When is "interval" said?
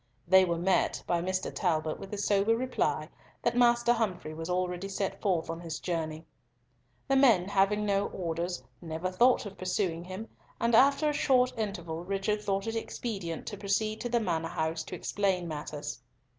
11.55-12.03